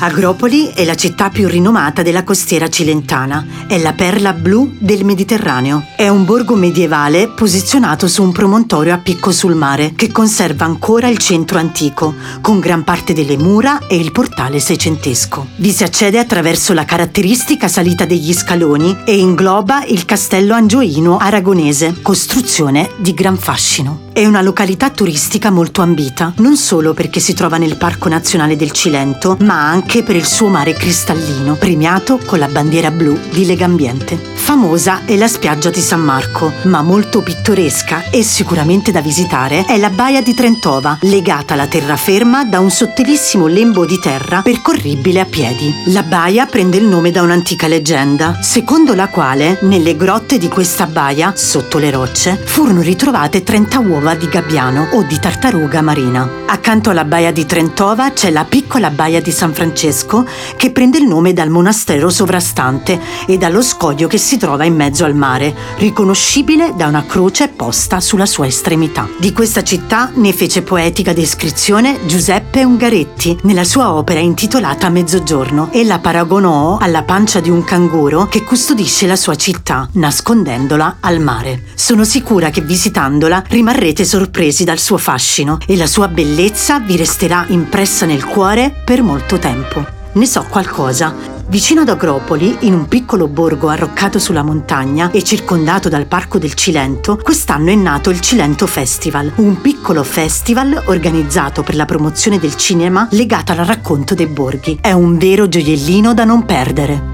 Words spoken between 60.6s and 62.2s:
prende il nome dal monastero